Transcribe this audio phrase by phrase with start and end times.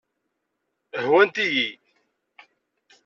[1.01, 1.67] Ḥewwant-iyi.